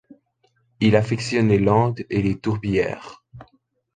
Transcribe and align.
Il 0.79 0.95
affectionne 0.95 1.49
les 1.49 1.59
landes 1.59 2.03
et 2.09 2.23
les 2.23 2.39
tourbières. 2.39 3.21